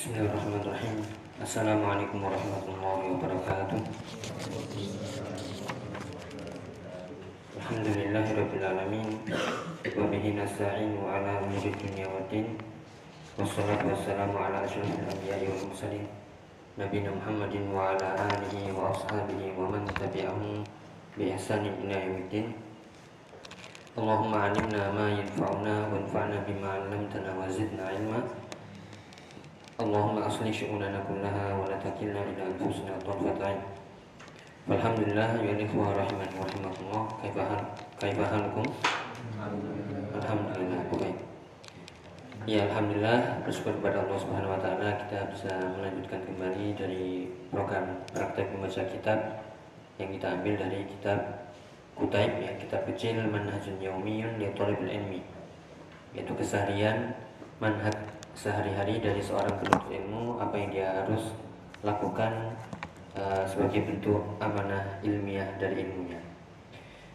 [0.00, 1.04] Bismillahirrahmanirrahim.
[1.44, 3.80] Assalamualaikum warahmatullahi wabarakatuh.
[7.60, 12.56] Alhamdulillahirabbil alamin wa bihi nasta'in wa ala umuri dunya waddin.
[13.36, 16.08] Wassalatu wassalamu ala asyrofil anbiya'i wal mursalin
[16.80, 20.64] nabiyina Muhammadin wa ala alihi wa ashabihi wa man tabi'ahum
[21.12, 22.56] bi ihsanin ila yaumiddin.
[24.00, 28.48] Allahumma 'allimna ma yanfa'una wanfa'na bima 'allamtana wa zidna 'ilma.
[29.80, 33.60] Allahumma aslih syu'unana kullaha wa la takilna ila anfusina tarfat 'ain.
[34.68, 37.04] Alhamdulillah ya ikhwah rahiman wa rahimakumullah.
[37.24, 37.62] Kaifa hal
[37.96, 38.66] kaifa halukum?
[40.12, 40.84] Alhamdulillah.
[41.00, 41.16] Baik.
[42.44, 48.52] Ya alhamdulillah bersyukur kepada Allah Subhanahu wa taala kita bisa melanjutkan kembali dari program praktek
[48.52, 49.18] membaca kitab
[49.96, 51.20] yang kita ambil dari kitab
[52.00, 55.20] Kutaib ya, kitab kecil Manhajun Yaumiyun li Thalibil Ilmi.
[56.16, 57.12] Yaitu keseharian
[57.60, 57.92] manhaj
[58.34, 61.34] sehari-hari dari seorang penuntut ilmu apa yang dia harus
[61.84, 62.54] lakukan
[63.16, 66.20] uh, sebagai bentuk amanah ilmiah dari ilmunya.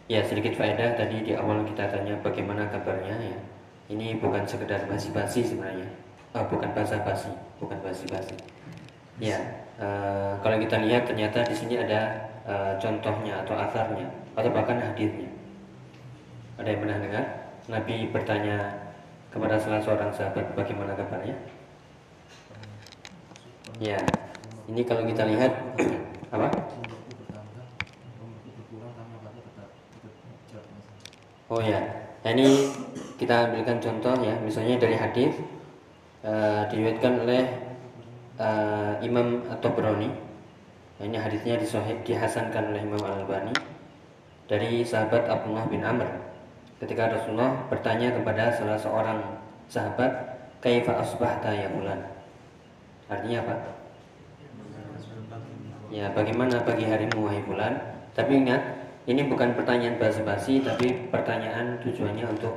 [0.06, 3.38] Ya sedikit faedah tadi di awal kita tanya bagaimana kabarnya ya.
[3.86, 5.86] Ini bukan sekedar basi-basi sebenarnya,
[6.34, 7.30] oh, bukan basa-basi,
[7.62, 8.34] bukan basi-basi.
[9.22, 9.38] Ya,
[9.78, 15.30] uh, kalau kita lihat ternyata di sini ada uh, contohnya atau asarnya atau bahkan hadisnya.
[16.58, 17.24] Ada yang pernah dengar?
[17.66, 18.85] Nabi bertanya
[19.36, 21.36] kepada salah seorang sahabat bagaimana kabarnya?
[23.76, 24.00] Ya,
[24.64, 25.52] ini kalau kita lihat
[26.34, 26.48] apa?
[31.46, 31.78] Oh ya,
[32.24, 32.72] nah, ini
[33.20, 35.36] kita ambilkan contoh ya, misalnya dari hadis
[36.24, 37.44] uh, diriwayatkan oleh
[38.40, 40.10] uh, Imam atau Broni.
[40.96, 43.52] Nah, ini hadisnya disohib, dihasankan oleh Imam Al Albani
[44.48, 46.25] dari sahabat Abdullah bin Amr.
[46.76, 49.18] Ketika Rasulullah bertanya kepada salah seorang
[49.66, 50.12] sahabat,
[50.60, 52.04] "Kaifa asbahta ya bulan?"
[53.08, 53.54] Artinya apa?
[55.88, 57.78] Ya, bagaimana pagi harimu wahai bulan?
[58.12, 58.58] Tapi ingat,
[59.06, 62.54] ini bukan pertanyaan basa-basi, tapi pertanyaan tujuannya untuk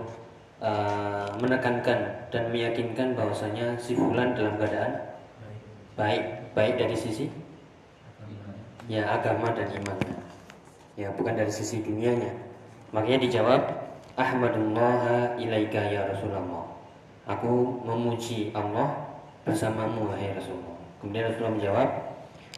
[0.60, 5.14] uh, menekankan dan meyakinkan bahwasanya si bulan dalam keadaan
[5.94, 7.30] baik, baik dari sisi
[8.90, 10.18] ya agama dan imannya.
[10.98, 12.34] Ya, bukan dari sisi dunianya.
[12.92, 13.62] Makanya dijawab,
[14.18, 16.66] Ahmadullah ilaika ya Rasulullah.
[17.30, 18.90] Aku memuji Allah
[19.46, 20.78] bersamamu wahai Rasulullah.
[21.02, 21.90] Kemudian Rasulullah menjawab,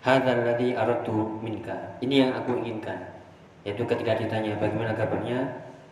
[0.01, 1.13] Hadzal ladzi aradtu
[1.45, 1.77] minka.
[2.01, 2.97] Ini yang aku inginkan.
[3.61, 5.45] Yaitu ketika ditanya bagaimana kabarnya,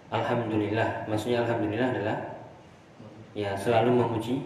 [0.09, 1.05] alhamdulillah.
[1.05, 2.17] Maksudnya alhamdulillah adalah
[3.37, 4.41] ya selalu memuji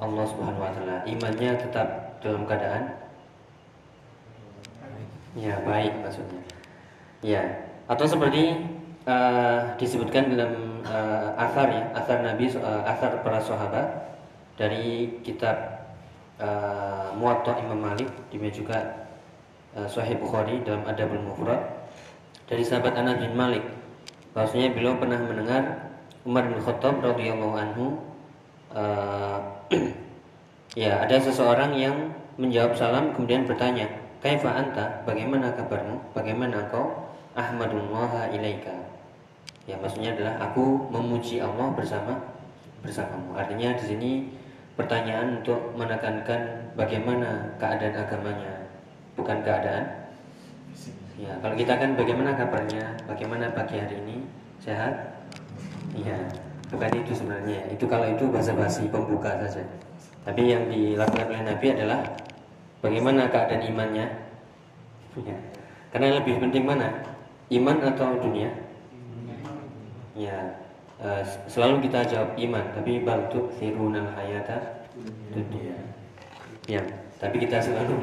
[0.00, 1.04] Allah Subhanahu wa taala.
[1.04, 2.96] Imannya tetap dalam keadaan
[5.36, 6.40] ya baik maksudnya.
[7.20, 7.42] Ya,
[7.88, 8.56] atau seperti
[9.06, 13.86] uh, disebutkan dalam uh, asar ya, asar Nabi, uh, asar para sahabat
[14.58, 15.86] dari kitab
[16.42, 18.78] uh, Muwatta Imam Malik, demikian juga
[19.78, 21.62] uh, Sahih Bukhari dalam Adabul Mufrad
[22.50, 23.64] dari sahabat Anas bin Malik.
[24.36, 25.88] Bahwasanya beliau pernah mendengar
[26.28, 27.84] Umar bin Khattab radhiyallahu anhu
[28.74, 29.40] uh,
[30.76, 33.88] ya ada seseorang yang menjawab salam kemudian bertanya,
[34.20, 35.00] "Kaifa anta?
[35.08, 36.12] Bagaimana kabarmu?
[36.12, 37.06] Bagaimana kau?"
[37.36, 38.85] Ahmadullah ilaika.
[39.66, 42.14] Ya maksudnya adalah aku memuji Allah bersama
[42.86, 43.34] bersamamu.
[43.34, 44.10] Artinya di sini
[44.78, 48.54] pertanyaan untuk menekankan bagaimana keadaan agamanya,
[49.18, 50.06] bukan keadaan.
[51.16, 54.22] Ya, kalau kita kan bagaimana kabarnya, bagaimana pagi hari ini,
[54.60, 55.16] sehat?
[55.96, 56.28] Iya,
[56.68, 57.72] bukan itu sebenarnya.
[57.72, 59.64] Itu kalau itu bahasa basi pembuka saja.
[60.28, 62.04] Tapi yang dilakukan oleh Nabi adalah
[62.84, 64.06] bagaimana keadaan imannya.
[65.24, 65.36] Ya.
[65.88, 66.92] Karena lebih penting mana?
[67.48, 68.65] Iman atau dunia?
[70.16, 70.56] Ya,
[70.96, 74.88] uh, selalu kita jawab iman, tapi baltu firunal hayata
[75.28, 75.76] dunia.
[76.64, 76.80] Ya,
[77.20, 78.00] tapi kita selalu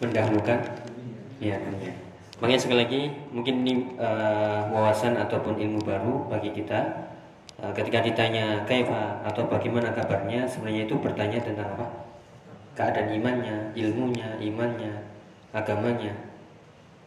[0.00, 0.64] mendahulukan
[1.44, 1.92] ya dunia.
[2.40, 7.12] Makanya sekali lagi mungkin ini uh, wawasan ataupun ilmu baru bagi kita.
[7.60, 11.86] Uh, ketika ditanya kaifa atau bagaimana kabarnya, sebenarnya itu bertanya tentang apa?
[12.72, 15.04] Keadaan imannya, ilmunya, imannya,
[15.52, 16.16] agamanya.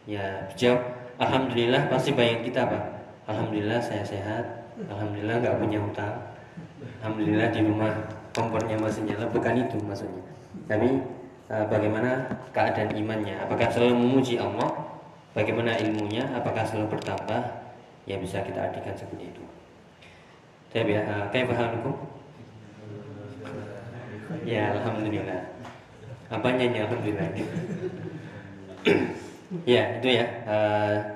[0.06, 0.86] Ya, jawab
[1.18, 2.95] Alhamdulillah pasti bayang kita apa?
[3.26, 4.46] Alhamdulillah saya sehat.
[4.86, 6.16] Alhamdulillah nggak punya utang.
[7.02, 7.92] Alhamdulillah di rumah
[8.38, 9.26] kompornya masih nyala.
[9.34, 10.24] Bukan itu maksudnya.
[10.70, 11.02] Tapi
[11.50, 13.36] uh, bagaimana keadaan imannya?
[13.42, 15.02] Apakah selalu memuji Allah?
[15.34, 16.30] Bagaimana ilmunya?
[16.38, 17.42] Apakah selalu bertambah?
[18.06, 19.44] Ya bisa kita artikan seperti itu.
[20.70, 21.50] Tapi ya, uh, kayak
[21.82, 21.96] hukum?
[24.46, 25.42] Ya Alhamdulillah.
[26.30, 27.30] Apanya ya Alhamdulillah?
[29.74, 31.15] ya itu ya uh,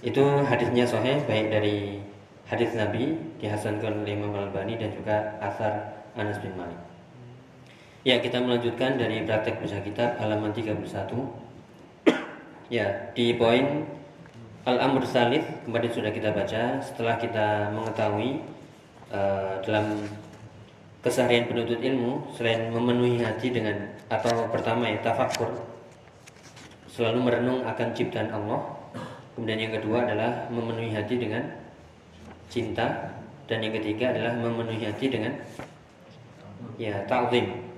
[0.00, 2.00] itu hadisnya sahih baik dari
[2.48, 6.80] hadis Nabi dihasankan oleh Imam Al Albani dan juga asar Anas bin Malik.
[8.02, 10.82] Ya, kita melanjutkan dari praktek baca kitab halaman 31.
[12.72, 13.84] Ya, di poin
[14.64, 18.42] Al-Amr Salif kemarin sudah kita baca setelah kita mengetahui
[19.10, 20.02] uh, dalam
[21.02, 25.50] keseharian penuntut ilmu selain memenuhi hati dengan atau pertama ya tafakur
[26.86, 28.81] selalu merenung akan ciptaan Allah
[29.34, 31.44] kemudian yang kedua adalah memenuhi hati dengan
[32.52, 33.16] cinta
[33.48, 35.32] dan yang ketiga adalah memenuhi hati dengan
[36.78, 37.72] ya ta'zim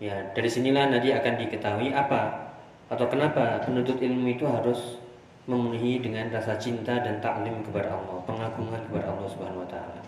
[0.00, 2.56] Ya, dari sinilah nanti akan diketahui apa
[2.88, 4.96] atau kenapa penuntut ilmu itu harus
[5.44, 10.00] memenuhi dengan rasa cinta dan taklim kepada Allah, pengagungan kepada Allah Subhanahu wa taala.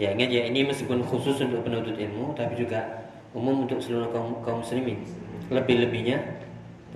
[0.00, 4.40] Ya, ingat ya ini meskipun khusus untuk penuntut ilmu tapi juga umum untuk seluruh kaum,
[4.40, 5.04] kaum muslimin.
[5.52, 6.16] Lebih-lebihnya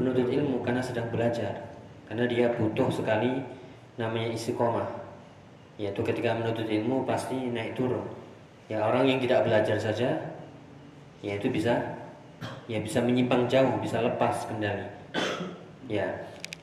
[0.01, 1.74] penuntut ilmu karena sedang belajar.
[2.09, 3.41] Karena dia butuh sekali
[3.97, 4.89] namanya istiqomah.
[5.81, 8.05] Yaitu ketika menuntut ilmu pasti naik turun.
[8.71, 10.33] Ya orang yang tidak belajar saja
[11.25, 12.01] ya itu bisa
[12.69, 14.89] ya bisa menyimpang jauh, bisa lepas kendali.
[15.85, 16.09] Ya,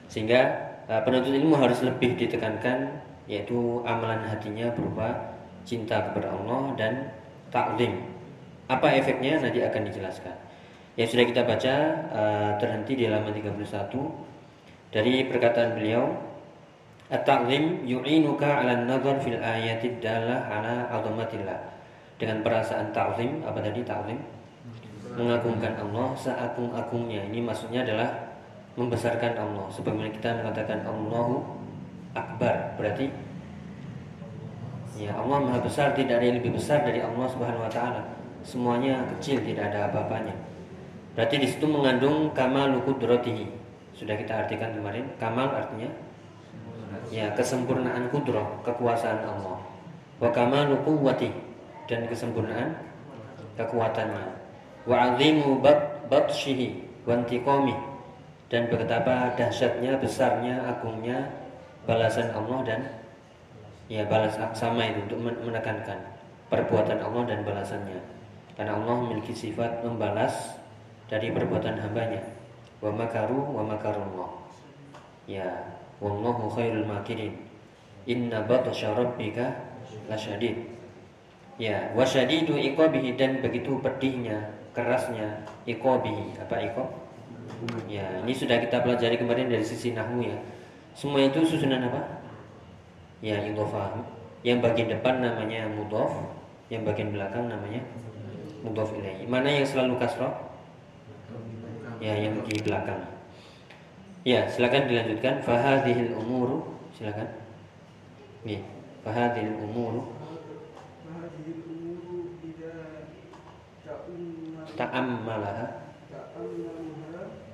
[0.09, 0.41] sehingga
[0.89, 2.89] uh, penuntut ilmu harus lebih ditekankan
[3.29, 6.93] yaitu amalan hatinya berupa cinta kepada Allah dan
[7.53, 8.01] taklim.
[8.65, 10.33] Apa efeknya nanti akan dijelaskan.
[10.97, 11.73] Ya sudah kita baca
[12.11, 14.30] uh, terhenti di halaman 31
[14.91, 16.11] dari perkataan beliau
[17.11, 21.59] At-ta'zim yu'inuka 'ala an-nazar fil ayati dalah 'ala 'azamatillah.
[22.15, 24.19] Dengan perasaan ta'zim, apa tadi ta'zim?
[25.15, 27.27] mengagungkan Allah seagung-agungnya.
[27.31, 28.09] Ini maksudnya adalah
[28.79, 29.65] membesarkan Allah.
[29.73, 31.59] Sebagaimana kita mengatakan Allahu
[32.11, 33.07] Akbar, berarti
[34.99, 38.03] ya Allah Maha besar, tidak ada yang lebih besar dari Allah Subhanahu wa taala.
[38.43, 40.35] Semuanya kecil, tidak ada apa-apanya.
[41.15, 43.60] Berarti di situ mengandung kamal qudratihi.
[44.01, 45.85] Sudah kita artikan kemarin, kamal artinya?
[47.13, 49.61] Ya kesempurnaan kudroh, kekuasaan Allah.
[50.17, 51.29] Wa kamalu quwwati
[51.85, 52.81] dan kesempurnaan
[53.61, 54.25] kekuatannya.
[54.89, 55.61] Wa azimu
[56.09, 57.77] batshihi wa intiqami
[58.49, 61.29] dan betapa dahsyatnya besarnya agungnya
[61.85, 62.81] balasan Allah dan
[63.85, 66.01] ya balas sama itu untuk menekankan
[66.49, 68.01] perbuatan Allah dan balasannya.
[68.57, 70.57] Karena Allah memiliki sifat membalas
[71.05, 72.40] dari perbuatan hambanya
[72.81, 74.31] wa makaru wa makarullah.
[75.29, 77.37] Ya wallahu khairul makirin.
[78.09, 79.53] Inna batsya rabbika
[80.09, 80.57] lasyadid.
[81.61, 86.89] Ya wasyadidu iqabihi dan begitu pedihnya kerasnya ikobi apa ikob
[87.85, 90.37] ya ini sudah kita pelajari kemarin dari sisi nahwu ya.
[90.97, 92.01] Semua itu susunan apa?
[93.23, 94.01] Ya idhofah.
[94.41, 96.09] Yang bagian depan namanya mudhof
[96.73, 97.85] yang bagian belakang namanya
[98.65, 99.29] mudhof ilaih.
[99.29, 100.33] Mana yang selalu kasroh
[102.01, 103.05] ya yang di belakang.
[104.25, 105.45] Ya silakan dilanjutkan.
[105.45, 106.65] Fahadhil umuru
[106.97, 107.29] silakan.
[108.41, 108.65] Nih
[109.05, 110.17] fahadhil umuru.
[114.73, 115.67] Ta'ammalaha.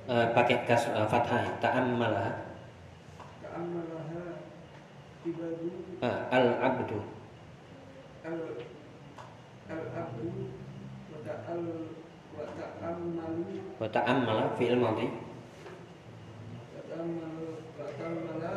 [0.08, 1.52] Uh, pakai kas uh, fathah ya.
[1.60, 2.32] Ta'ammalaha.
[5.98, 7.04] Uh, al abdu
[8.24, 8.38] al
[14.78, 15.06] madhi.
[17.78, 18.52] Wa ta'ammala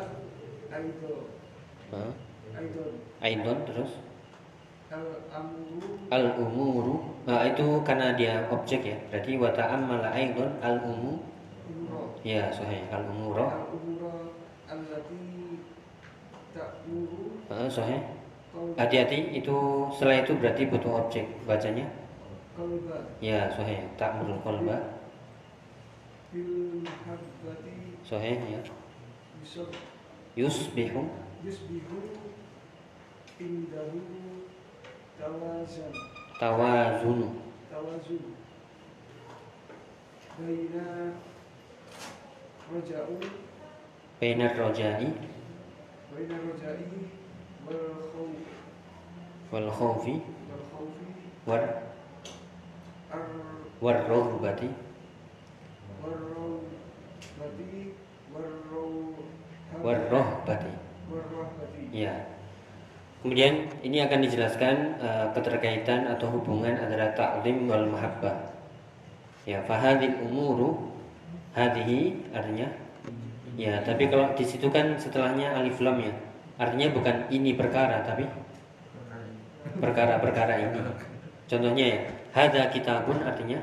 [3.22, 3.92] aidon terus?
[6.12, 8.96] Al umuru nah, itu karena dia objek ya.
[9.08, 11.22] Berarti wa ta'ammala aidon al umu
[12.26, 12.82] ya sahih.
[12.92, 13.46] Al umuru
[17.48, 18.02] uh, sahih.
[18.52, 19.56] Hati-hati itu
[19.96, 21.88] setelah itu berarti butuh objek bacanya
[23.20, 24.76] ya sahih ta'murul qalba
[28.04, 28.60] sahih ya.
[30.36, 31.02] Yusbihu
[31.44, 31.98] yusbihu
[33.40, 34.00] indahu
[35.20, 35.92] tawazun.
[36.40, 37.20] Tawazun
[37.68, 38.24] tawazun.
[40.40, 41.12] Baina
[42.72, 43.16] roja'u.
[44.20, 45.08] Baina rojai.
[46.08, 46.88] Baina rojai.
[47.68, 48.44] Wal khawfi.
[49.52, 50.14] Wal khawfi.
[50.48, 51.06] Wal khawfi.
[51.44, 51.91] War
[53.82, 54.68] war rohbati
[56.00, 57.92] war rohbati
[59.82, 60.72] war rohbati
[61.10, 62.14] war rohbati ya
[63.22, 68.50] Kemudian ini akan dijelaskan uh, keterkaitan atau hubungan antara taklim wal mahabbah.
[69.46, 70.90] Ya, fahadil umuru
[71.54, 72.66] hadhihi artinya.
[73.54, 76.10] Ya, tapi kalau di situ kan setelahnya alif lam ya.
[76.58, 78.26] Artinya bukan ini perkara tapi
[79.78, 80.82] perkara-perkara ini.
[81.46, 81.98] Contohnya ya,
[82.32, 83.60] hadza kitabun artinya?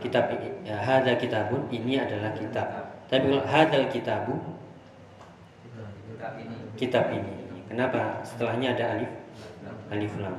[0.00, 0.48] Kitab ini.
[0.64, 2.68] Ya, hadza kitabun ini adalah kitab.
[3.10, 4.34] Tapi kalau hadzal kitabu?
[6.78, 7.34] Kitab ini.
[7.66, 8.22] Kenapa?
[8.22, 9.10] Setelahnya ada alif?
[9.90, 10.36] Alif lam.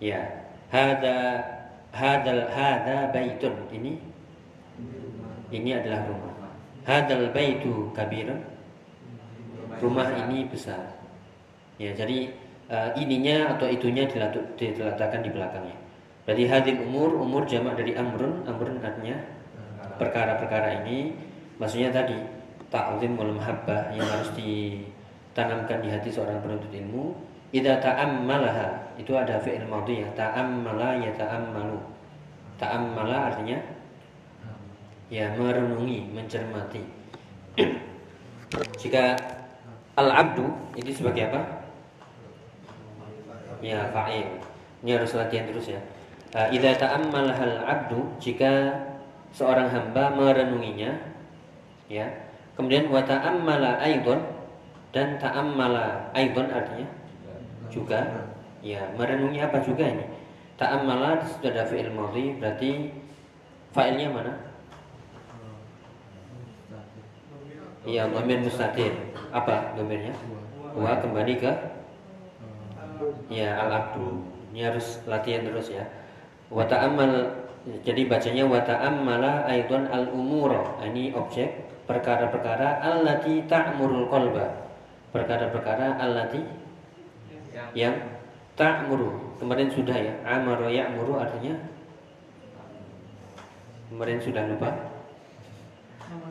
[0.00, 0.24] Ya,
[0.72, 1.44] hada
[1.92, 3.54] hadal hada baitun.
[3.70, 3.92] Ini?
[5.52, 6.32] Ini adalah rumah.
[6.82, 8.42] Hadal baitu kabirun
[9.78, 10.98] rumah ini besar.
[11.76, 12.30] Ya jadi
[12.72, 14.08] uh, ininya atau itunya
[14.56, 15.76] diletakkan di belakangnya.
[16.24, 19.20] Berarti hadil umur umur jamak dari amrun amrun artinya
[20.00, 21.12] perkara-perkara ini.
[21.60, 22.16] Maksudnya tadi
[22.72, 27.12] ta'zim wal mahabbah yang harus ditanamkan di hati seorang penuntut ilmu.
[27.52, 30.08] Idza ta'ammalaha itu ada fi'il madhi ya.
[30.16, 31.78] Ta'ammala ya ta'ammalu.
[32.56, 33.60] Ta'ammala artinya
[35.12, 36.82] ya merenungi mencermati.
[38.80, 39.12] Jika
[40.00, 40.48] al-abdu
[40.80, 41.61] ini sebagai apa
[43.62, 44.26] ya fa'il.
[44.82, 45.80] Ini harus latihan terus ya.
[46.34, 48.74] Uh, idza ta'ammalaha al-abdu jika
[49.30, 50.90] seorang hamba merenunginya
[51.86, 52.10] ya.
[52.58, 54.20] Kemudian wa ta'ammala aidon
[54.92, 56.84] dan ta'ammala aidon artinya
[57.72, 58.28] juga
[58.60, 60.04] ya merenungi apa juga ini.
[60.58, 62.92] Ta'ammala sudah ada fi'il madhi berarti
[63.72, 64.34] fa'ilnya mana?
[67.82, 68.94] Iya, dhamir mustatir.
[69.34, 70.14] Apa dhamirnya?
[70.76, 71.50] Wa kembali ke
[73.32, 74.22] ya al-abdu.
[74.52, 75.84] Ini harus latihan terus ya.
[76.52, 77.32] Wa ta'ammal
[77.86, 80.76] jadi bacanya wa ta'ammala aidan al-umura.
[80.82, 84.68] Ini objek perkara-perkara allati ta'murul qalba.
[85.14, 86.40] Perkara-perkara allati
[87.72, 87.96] yang
[88.58, 89.38] ta'muru.
[89.40, 90.14] Kemarin sudah ya.
[90.22, 91.72] Amara ya'muru artinya
[93.92, 94.72] Kemarin sudah lupa?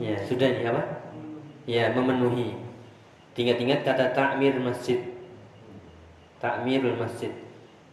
[0.01, 0.81] Ya, sudah ini apa?
[1.69, 2.57] Ya, memenuhi.
[3.37, 4.97] Ingat-ingat kata takmir masjid.
[6.41, 7.29] Takmirul masjid.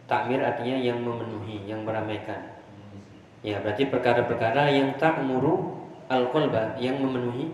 [0.09, 2.57] Takmir artinya yang memenuhi, yang meramaikan.
[3.45, 5.77] Ya, berarti perkara-perkara yang ta'muru
[6.09, 7.53] al-qalba, yang memenuhi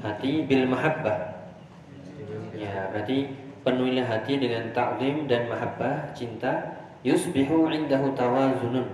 [0.00, 1.36] hati bil mahabbah.
[2.56, 3.28] Ya, berarti
[3.60, 8.88] penuhilah hati dengan ta'zim dan mahabbah, cinta, yusbihu indahu tawazunun.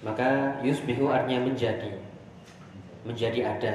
[0.00, 2.00] Maka yusbihu artinya menjadi.
[3.04, 3.74] Menjadi ada.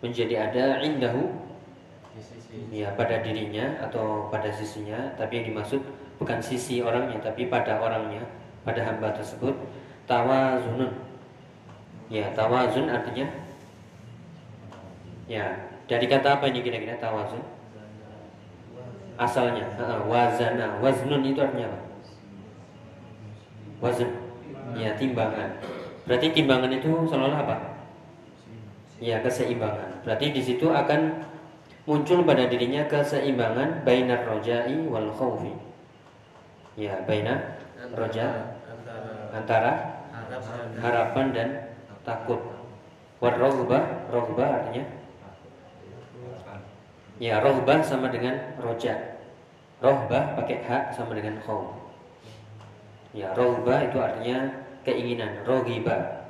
[0.00, 1.45] Menjadi ada indahu
[2.72, 5.80] ya pada dirinya atau pada sisinya, tapi yang dimaksud
[6.16, 8.24] bukan sisi orangnya tapi pada orangnya,
[8.64, 9.52] pada hamba tersebut
[10.08, 10.92] tawazunun.
[12.06, 13.26] Ya, tawazun artinya?
[15.26, 15.58] Ya,
[15.90, 17.56] dari kata apa ini kira-kira tawazun?
[19.16, 19.64] asalnya
[20.06, 21.80] wazana waznun itu artinya apa?
[23.80, 24.08] Wazn
[24.76, 25.60] ya timbangan.
[26.04, 27.56] Berarti timbangan itu selalu apa?
[29.00, 30.04] Ya keseimbangan.
[30.04, 31.20] Berarti di situ akan
[31.86, 35.54] muncul pada dirinya keseimbangan bainar rojai wal khawfi
[36.74, 37.56] ya baina
[37.94, 38.58] roja
[39.30, 40.02] antara
[40.82, 41.48] harapan dan
[42.02, 42.42] takut
[43.22, 44.84] warrohbah rohbah artinya
[47.16, 48.92] Ya, rohbah sama dengan roja.
[49.80, 51.72] Rohbah pakai hak sama dengan khauf.
[53.16, 54.52] Ya, rohbah itu artinya
[54.84, 56.28] keinginan, rohibah.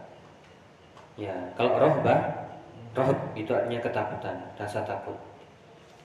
[1.19, 2.55] Ya, kalau rohbah,
[2.95, 5.19] rohb itu artinya ketakutan, rasa takut.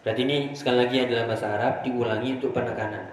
[0.02, 3.06] Berarti ini sekali lagi adalah bahasa Arab diulangi untuk penekanan.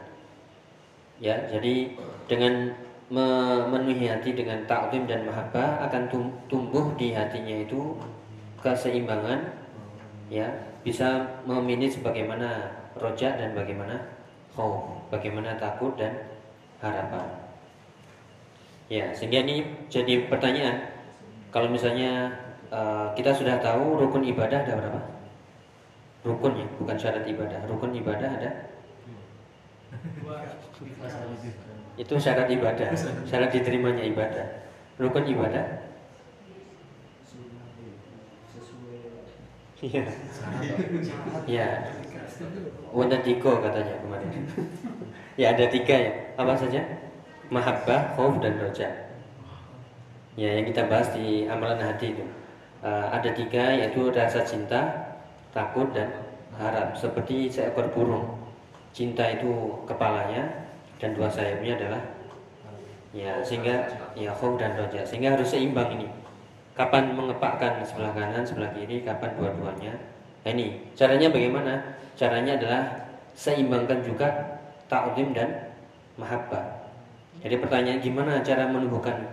[1.21, 1.93] Ya, jadi
[2.25, 2.73] dengan
[3.09, 6.09] memenuhi hati dengan takdim dan mahabbah akan
[6.49, 7.97] tumbuh di hatinya itu
[8.61, 9.41] keseimbangan
[10.29, 10.45] ya
[10.85, 12.69] bisa memilih sebagaimana
[13.01, 13.97] rojak dan bagaimana
[14.53, 16.13] khauf, bagaimana takut dan
[16.81, 17.29] harapan.
[18.89, 20.97] Ya, sehingga ini jadi pertanyaan.
[21.53, 22.33] Kalau misalnya
[22.73, 25.01] uh, kita sudah tahu rukun ibadah ada berapa?
[26.27, 27.61] Rukun ya, bukan syarat ibadah.
[27.71, 28.51] Rukun ibadah ada?
[31.99, 32.89] Itu syarat ibadah,
[33.27, 34.47] syarat diterimanya ibadah.
[34.99, 35.89] Rukun ibadah
[39.79, 40.03] Iya.
[41.47, 41.69] Iya.
[42.91, 44.31] Ada tiga katanya kemarin.
[45.41, 46.13] ya ada tiga ya.
[46.35, 46.83] Apa saja?
[47.49, 48.91] Mahabbah, khauf dan roja.
[50.35, 52.27] Ya yang kita bahas di amalan hati itu.
[52.79, 55.08] Uh, ada tiga yaitu rasa cinta,
[55.59, 56.07] takut dan
[56.55, 56.95] harap.
[56.95, 58.39] Seperti seekor burung.
[58.95, 60.47] Cinta itu kepalanya
[61.03, 62.03] dan dua sayapnya adalah
[63.11, 65.03] ya sehingga ya khauf dan roja.
[65.03, 66.07] Sehingga harus seimbang ini
[66.79, 69.99] kapan mengepakkan sebelah kanan, sebelah kiri, kapan dua-duanya.
[70.47, 71.75] Nah, ini caranya bagaimana?
[72.15, 72.83] Caranya adalah
[73.35, 74.31] seimbangkan juga
[74.87, 75.75] ta'zim dan
[76.15, 76.87] mahabbah.
[77.43, 79.27] Jadi pertanyaan gimana cara menumbuhkan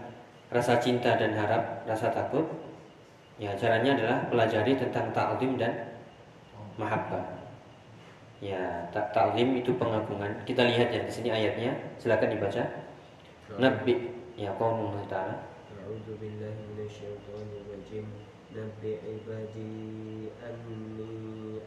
[0.49, 2.45] rasa cinta dan harap, rasa takut?
[3.37, 5.94] Ya, caranya adalah pelajari tentang ta'zim dan
[6.75, 7.23] mahabbah.
[8.43, 10.43] Ya, tak ta'lim itu pengagungan.
[10.43, 12.63] Kita lihat ya di sini ayatnya, silakan dibaca.
[13.55, 15.35] Nabi ya qaulullah ta'ala.
[15.85, 16.75] A'udzu billahi
[17.71, 18.05] rajim.
[18.51, 21.59] Nabi ibadi anni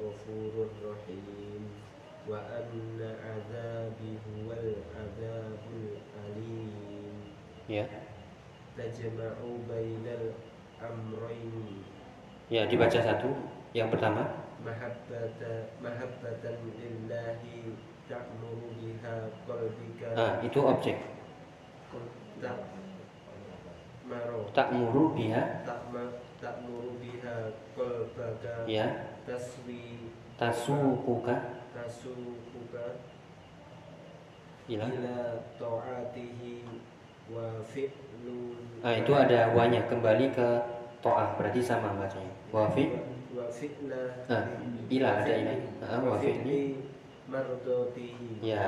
[0.00, 1.68] ghafurur rahim
[2.28, 3.10] wa anna
[6.26, 7.16] alim.
[7.68, 7.86] Ya.
[12.52, 13.30] Ya, dibaca satu.
[13.72, 15.52] Yang pertama mahabbata
[15.82, 17.74] mahabbatan lillahi
[18.06, 19.16] ta'muru biha
[19.46, 20.98] qalbika Ah, itu objek.
[24.54, 25.62] Ta'muru biha
[26.42, 27.36] ta'muru biha.
[27.72, 28.86] Qalbaka ya.
[29.22, 32.98] Taswi tasukuka tasukuka
[34.66, 34.86] ila.
[35.56, 36.54] ta'atihi
[37.30, 37.62] wa
[38.82, 39.86] Ah, itu ada wanya.
[39.86, 40.48] Kembali ke
[41.00, 42.34] to'ah berarti sama bacanya.
[42.50, 42.66] Wa
[43.32, 44.44] wa fi'la Ah,
[45.24, 45.56] ada ini.
[45.80, 46.36] Ah, wa wa fi'li.
[46.44, 46.62] fi'li
[47.32, 48.64] mardatihi Ya.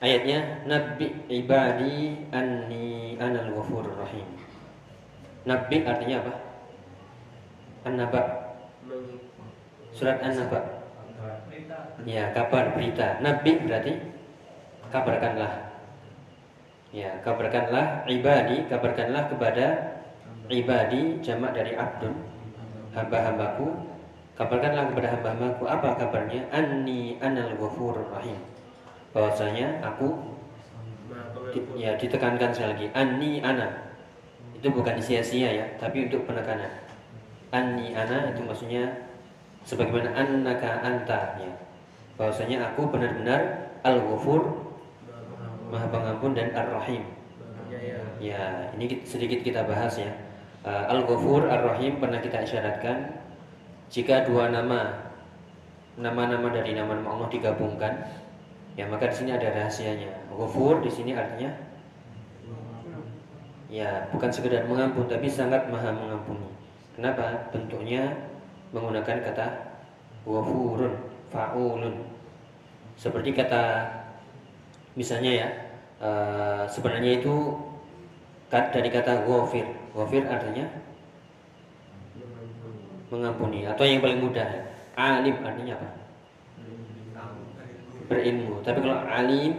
[0.00, 4.24] Ayatnya Nabi ibadi anni anal ghafurur rahim.
[5.44, 6.34] Nabi artinya apa?
[7.84, 8.22] An-naba.
[9.92, 10.80] Surat An-naba.
[12.08, 13.20] Ya, kabar berita.
[13.20, 13.92] Nabi berarti
[14.88, 15.68] kabarkanlah.
[16.96, 19.66] Ya, kabarkanlah ibadi, kabarkanlah kepada
[20.48, 22.39] ibadi jamak dari abdun
[22.94, 23.66] hamba-hambaku
[24.34, 26.42] kabarkanlah kepada hamba-hambaku apa kabarnya?
[26.50, 28.38] Anni anal ghafurur rahim.
[29.10, 30.14] Bahwasanya aku
[31.74, 32.86] ya ditekankan sekali lagi.
[32.94, 33.90] Anni ana.
[34.54, 36.70] Itu bukan sia-sia ya tapi untuk penekanan.
[37.50, 39.08] Anni ana itu maksudnya
[39.66, 41.52] sebagaimana annaka anta ya.
[42.14, 44.42] Bahwasanya aku benar-benar Maha pengampun
[45.72, 47.02] maha pengampun dan ar-rahim.
[47.06, 50.10] Maha penyayang ya ini ki- sedikit kita bahas ya
[50.64, 53.16] al-ghafur ar-rahim pernah kita isyaratkan
[53.88, 55.10] jika dua nama
[55.96, 57.92] nama-nama dari nama-nama Allah digabungkan
[58.78, 60.30] ya maka di sini ada rahasianya.
[60.30, 61.50] Ghafur di sini artinya
[63.70, 66.48] ya bukan sekedar mengampun tapi sangat maha mengampuni.
[66.94, 67.50] Kenapa?
[67.50, 68.14] Bentuknya
[68.76, 69.46] menggunakan kata
[70.28, 70.94] ghafurun
[71.32, 71.94] faulun.
[73.00, 73.88] Seperti kata
[74.94, 75.48] misalnya ya
[76.04, 77.56] eh, sebenarnya itu
[78.50, 80.66] dari kata ghafir ghafir artinya
[83.10, 84.48] mengampuni atau yang paling mudah
[84.94, 85.88] alim artinya apa?
[88.06, 88.62] Berilmu.
[88.62, 89.52] Tapi kalau alim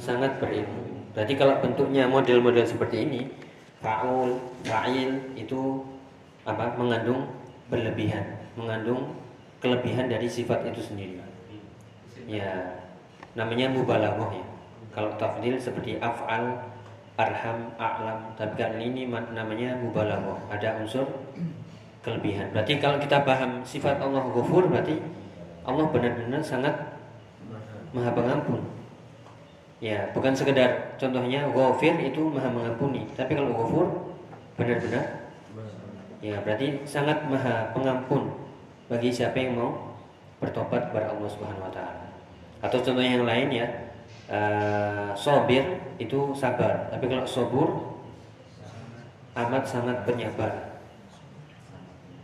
[0.00, 1.08] sangat berilmu.
[1.12, 3.20] Berarti kalau bentuknya model-model seperti ini
[3.80, 5.84] faul fa'il itu
[6.44, 6.76] apa?
[6.76, 7.28] Mengandung
[7.70, 9.14] berlebihan mengandung
[9.62, 11.20] kelebihan dari sifat itu sendiri.
[12.26, 12.80] Ya
[13.32, 14.46] namanya mubalaghah ya.
[14.90, 16.58] Kalau tafdil seperti af'al
[17.20, 18.32] arham a'lam.
[18.40, 20.40] Tapi kali ini ma- namanya mubalaghah.
[20.48, 21.04] Ada unsur
[22.00, 22.48] kelebihan.
[22.56, 24.96] Berarti kalau kita paham sifat Allah ghafur berarti
[25.68, 26.72] Allah benar-benar sangat
[27.90, 28.62] Maha pengampun.
[29.82, 33.02] Ya bukan sekedar contohnya ghafir itu maha mengampuni.
[33.18, 33.86] Tapi kalau ghafur
[34.54, 35.26] benar-benar
[36.22, 38.30] ya berarti sangat maha pengampun
[38.86, 39.90] bagi siapa yang mau
[40.38, 42.06] bertobat kepada Allah Subhanahu wa taala.
[42.62, 43.66] Atau contoh yang lain ya
[44.30, 45.64] eh, sobir
[45.98, 46.88] itu sabar.
[46.94, 47.68] Tapi kalau sobur
[49.34, 50.80] amat sangat penyabar.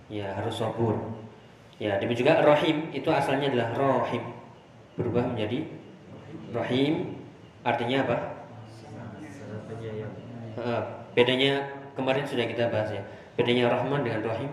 [0.06, 0.94] Ya harus sobur.
[1.76, 4.22] Ya demikian juga rohim itu asalnya adalah rohim.
[4.96, 5.66] Berubah menjadi
[6.54, 7.18] rohim.
[7.66, 8.16] Artinya apa?
[10.56, 11.52] Eh, bedanya
[11.98, 13.02] kemarin sudah kita bahas ya.
[13.34, 14.50] Bedanya rahman dengan rohim.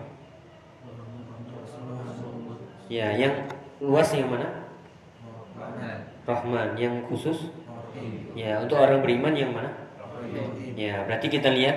[2.92, 3.48] Ya yang
[3.80, 4.64] luas yang mana
[6.24, 7.52] rahman yang khusus?
[8.34, 9.70] Ya untuk orang beriman yang mana?
[10.74, 11.76] Ya berarti kita lihat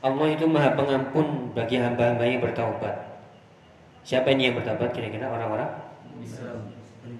[0.00, 2.96] Allah itu maha pengampun bagi hamba-hamba yang bertaubat.
[4.06, 5.28] Siapa ini yang bertaubat kira-kira?
[5.28, 5.68] Orang-orang?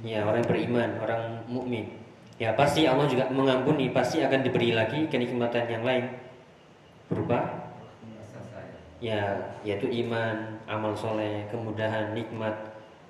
[0.06, 1.98] Ya orang yang beriman orang mukmin.
[2.38, 6.06] Ya pasti Allah juga mengampuni pasti akan diberi lagi kenikmatan yang lain.
[7.10, 7.68] Berupa?
[9.02, 12.54] Ya yaitu iman amal soleh kemudahan nikmat.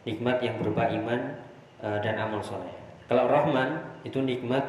[0.09, 1.37] Nikmat yang berupa iman
[1.85, 2.78] eh, dan amal soleh
[3.09, 4.63] kalau rahman itu nikmat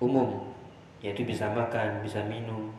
[0.00, 0.50] umum
[1.04, 2.72] yaitu bisa makan bisa minum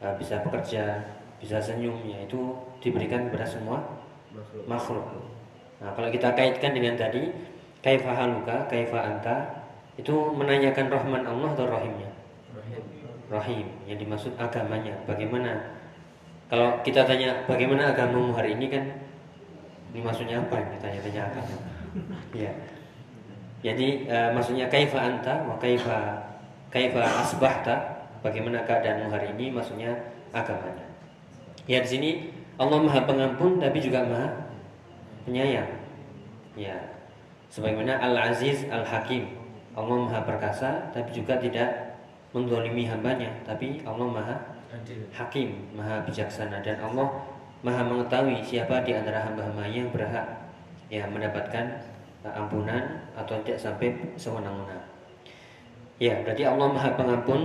[0.00, 1.04] eh, bisa bekerja
[1.38, 3.84] bisa senyum yaitu diberikan kepada semua
[4.64, 5.04] makhluk.
[5.78, 7.28] Nah, kalau kita kaitkan dengan tadi
[7.84, 9.36] kaifa haluka, kaifa anta
[10.00, 12.10] itu menanyakan rahman Allah atau rahimnya?
[12.56, 12.82] rahim
[13.28, 14.96] Rahim yang dimaksud agamanya.
[15.04, 15.76] Bagaimana?
[16.48, 18.84] Kalau kita tanya bagaimana agamamu hari ini kan
[19.94, 21.56] ini maksudnya apa ini tanya-tanya agama.
[22.34, 22.52] ya.
[23.64, 26.20] Jadi eh, maksudnya kaifa anta wa kaifa
[26.68, 29.96] kaifa asbahta bagaimana keadaanmu hari ini maksudnya
[30.36, 30.84] agamanya.
[31.64, 32.10] Ya di sini
[32.60, 34.28] Allah Maha Pengampun tapi juga Maha
[35.24, 35.72] Penyayang.
[36.60, 36.76] Ya.
[37.48, 39.24] Sebagaimana Al-Aziz Al-Hakim.
[39.72, 41.96] Allah Maha Perkasa tapi juga tidak
[42.36, 44.36] mendolimi hambanya tapi Allah Maha
[45.14, 47.06] Hakim, Maha Bijaksana dan Allah
[47.64, 50.26] Maha mengetahui siapa di antara hamba-hamba yang berhak
[50.92, 51.93] ya mendapatkan
[52.32, 54.80] ampunan atau tidak sampai sewenang-wenang.
[56.00, 57.40] Ya, berarti Allah Maha Pengampun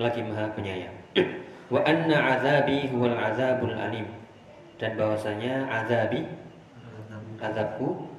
[0.00, 0.96] lagi maha penyayang.
[1.72, 4.08] Wa anna azabi huwal azabul alim.
[4.80, 6.26] Dan bahwasanya azabi
[7.38, 8.10] azabku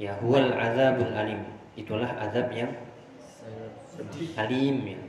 [0.00, 1.44] ya huwal azabul alim.
[1.76, 2.72] Itulah azab yang
[4.38, 5.00] alim ya.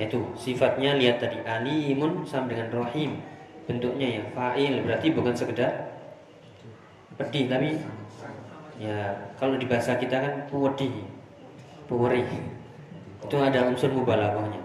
[0.00, 3.18] Itu sifatnya lihat tadi alimun sama dengan rahim.
[3.66, 5.90] Bentuknya ya fa'il berarti bukan sekedar
[7.20, 7.76] pedih tapi
[8.80, 10.88] ya kalau di bahasa kita kan puwedi
[11.90, 12.22] puweri.
[13.20, 14.62] Itu ada unsur mubalaghahnya.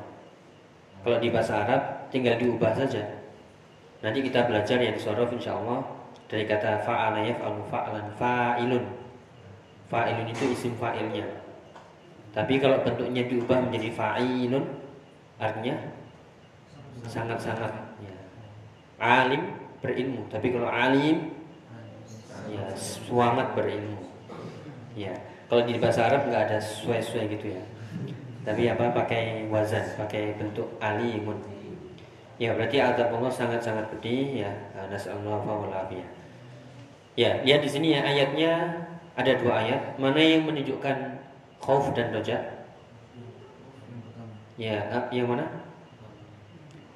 [1.01, 1.81] Kalau di bahasa Arab
[2.13, 3.01] tinggal diubah saja.
[4.05, 5.81] Nanti kita belajar yang sorof insya Allah
[6.29, 8.85] dari kata fa'ala yaf'alu fa'lan fa'ilun.
[9.89, 11.25] Fa'ilun itu isim fa'ilnya.
[12.31, 14.65] Tapi kalau bentuknya diubah menjadi fa'ilun
[15.41, 15.75] artinya
[17.09, 18.15] sangat-sangat ya.
[19.01, 19.51] alim
[19.81, 20.25] berilmu.
[20.29, 21.33] Tapi kalau alim
[22.49, 24.04] ya semangat berilmu
[24.95, 25.13] ya
[25.45, 27.63] kalau di bahasa Arab nggak ada sesuai-sesuai gitu ya.
[28.45, 31.37] Tapi apa pakai wazan pakai bentuk alimun.
[32.41, 34.51] Ya berarti azab Allah sangat-sangat pedih ya.
[34.89, 36.07] Nasallahu afiyah
[37.15, 38.51] ya lihat di sini ya ayatnya
[39.15, 39.81] ada dua ayat.
[40.01, 40.97] Mana yang menunjukkan
[41.61, 42.37] khauf dan roja
[44.55, 45.45] ya ah, yang mana?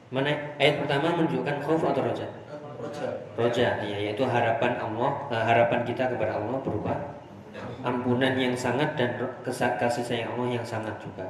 [0.10, 2.28] Mana ayat pertama menunjukkan khauf atau roja
[3.36, 7.19] Roja, ya, yaitu harapan Allah, eh, harapan kita kepada Allah berupa
[7.84, 9.16] ampunan yang sangat dan
[9.80, 11.26] kasih sayang Allah yang sangat juga.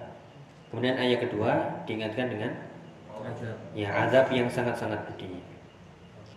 [0.69, 2.51] Kemudian ayat kedua diingatkan dengan
[3.19, 3.57] Azab.
[3.75, 5.41] ya azab yang sangat-sangat pedih.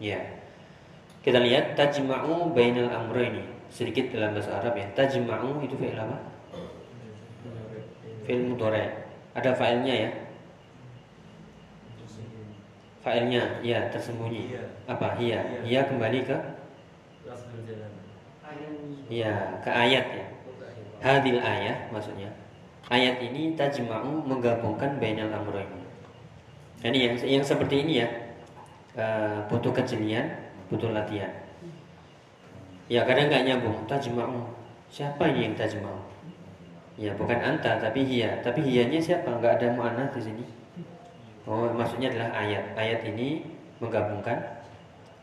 [0.03, 0.19] Ya.
[1.23, 3.47] Kita lihat tajma'u bainal amrayni.
[3.71, 4.87] Sedikit dalam bahasa Arab ya.
[4.99, 6.19] Tajma'u itu fi'il apa?
[8.27, 8.91] Fi'il mudhari'.
[9.33, 10.11] Ada fa'ilnya ya.
[13.07, 14.51] Fa'ilnya ya tersembunyi.
[14.51, 14.63] Iya.
[14.91, 15.15] Apa?
[15.17, 15.41] Iya.
[15.63, 16.39] Iya kembali ke.
[19.21, 20.27] Ya ke ayat ya.
[21.03, 22.31] Hadil ayat maksudnya.
[22.89, 25.83] Ayat ini tajma'u menggabungkan bainal amrayni.
[26.83, 28.09] Ini yang yang seperti ini ya.
[28.93, 30.29] eh, butuh kejelian,
[30.69, 31.33] butuh latihan.
[32.93, 33.79] Ya kadang nggak nyambung.
[33.89, 34.53] Tajma'u.
[34.93, 36.01] Siapa ini yang tajma'u?
[37.01, 38.45] Ya bukan anta tapi hiya.
[38.45, 39.33] Tapi hiyanya siapa?
[39.41, 40.45] Nggak ada mu'annas di sini.
[41.49, 42.77] Oh, maksudnya adalah ayat.
[42.77, 43.49] Ayat ini
[43.81, 44.39] menggabungkan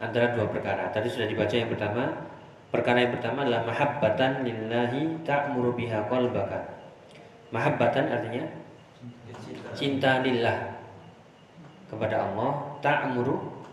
[0.02, 0.90] antara dua perkara.
[0.90, 2.04] Tadi sudah dibaca yang pertama.
[2.70, 6.86] Perkara yang pertama adalah mahabbatan lillahi ta'muru biha qalbaka.
[7.50, 8.46] Mahabbatan artinya
[9.74, 10.78] cinta lillah
[11.90, 13.66] kepada Allah ta'muru.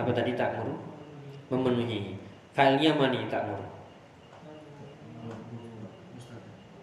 [0.00, 0.80] Apa tadi ta'muru?
[1.52, 2.16] Memenuhi.
[2.56, 3.68] Failnya mani ta'muru.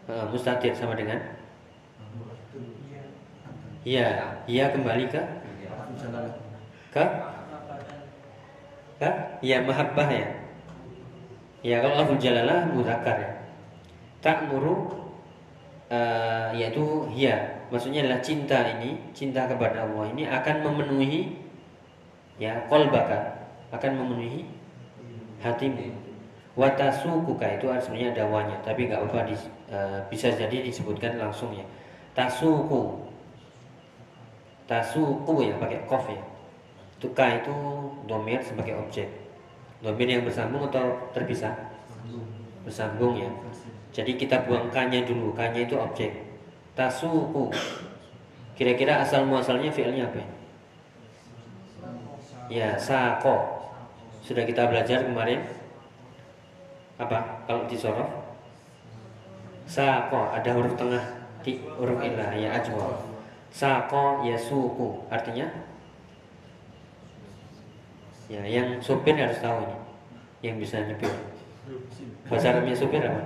[0.04, 1.18] Eh, mustatir sama dengan?
[3.82, 5.22] Iya, iya kembali ke?
[6.94, 7.06] Ke?
[9.02, 9.10] Ke?
[9.42, 10.43] Ya mahabbah ya.
[11.64, 13.32] Ya kalau lafzul jalalah muzakkar ya.
[14.20, 14.92] Ta'muru
[15.88, 17.40] eh, yaitu hiya,
[17.72, 21.40] maksudnya adalah cinta ini, cinta kepada Allah ini akan memenuhi
[22.40, 24.48] ya qalbaka, akan memenuhi
[25.40, 25.92] hatimu.
[26.54, 29.36] Watasukuka itu sebenarnya ada wanya, tapi nggak apa di,
[29.72, 31.66] eh, bisa jadi disebutkan langsung ya.
[32.14, 33.04] Tasuku
[34.68, 36.24] tasuku ya pakai kof ya
[37.00, 37.56] itu ka itu
[38.08, 39.08] domir sebagai objek
[39.84, 41.52] domir yang bersambung atau terpisah?
[42.64, 43.28] Bersambung ya.
[43.92, 45.36] Jadi kita buang kanya dulu.
[45.36, 46.24] Kanya itu objek.
[46.74, 47.52] Tasuku.
[48.56, 50.28] Kira-kira asal muasalnya fiilnya apa ya?
[52.50, 53.68] ya sako.
[54.24, 55.44] Sudah kita belajar kemarin.
[56.98, 57.44] Apa?
[57.46, 58.08] Kalau disorof
[59.68, 60.32] sako.
[60.32, 61.04] Ada huruf tengah.
[61.44, 62.32] Di huruf ilah.
[62.40, 63.04] Ya ajwa.
[63.52, 65.73] Sako yasuku artinya
[68.32, 69.78] ya yang supir harus tahu ini
[70.44, 71.12] yang bisa nyupir
[72.28, 73.24] bahasa Arabnya supir apa?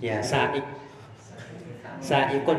[0.00, 0.64] Ya saik.
[2.00, 2.58] Saikun.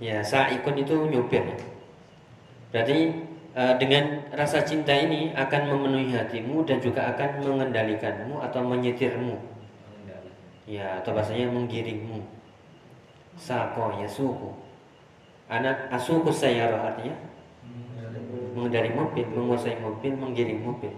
[0.00, 1.44] Ya saikun itu nyupir.
[2.72, 2.98] Berarti
[3.54, 9.36] eh, dengan rasa cinta ini akan memenuhi hatimu dan juga akan mengendalikanmu atau menyetirmu.
[10.68, 12.24] Ya atau bahasanya menggiringmu.
[13.38, 14.52] Sako ya suku.
[15.48, 17.16] Anak asuku sayarah artinya
[18.58, 20.90] Mengendari mobil, menguasai mobil, menggiring mobil